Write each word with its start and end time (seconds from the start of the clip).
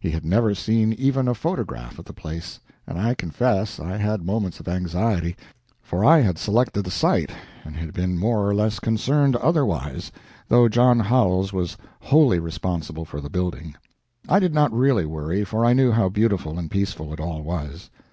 He 0.00 0.10
had 0.10 0.24
never 0.24 0.56
seen 0.56 0.92
even 0.94 1.28
a 1.28 1.34
photograph 1.34 2.00
of 2.00 2.04
the 2.04 2.12
place, 2.12 2.58
and 2.84 2.98
I 2.98 3.14
confess 3.14 3.78
I 3.78 3.96
had 3.96 4.26
moments 4.26 4.58
of 4.58 4.66
anxiety, 4.66 5.36
for 5.80 6.04
I 6.04 6.18
had 6.20 6.36
selected 6.36 6.82
the 6.82 6.90
site 6.90 7.30
and 7.64 7.76
had 7.76 7.92
been 7.94 8.18
more 8.18 8.44
or 8.44 8.52
less 8.56 8.80
concerned 8.80 9.36
otherwise, 9.36 10.10
though 10.48 10.68
John 10.68 10.98
Howells 10.98 11.52
was 11.52 11.76
wholly 12.00 12.40
responsible 12.40 13.04
for 13.04 13.20
the 13.20 13.30
building. 13.30 13.76
I 14.28 14.40
did 14.40 14.52
not 14.52 14.72
really 14.72 15.06
worry, 15.06 15.44
for 15.44 15.64
I 15.64 15.74
knew 15.74 15.92
how 15.92 16.08
beautiful 16.08 16.58
and 16.58 16.68
peaceful 16.68 17.12
it 17.12 17.20
all 17.20 17.44
was. 17.44 17.88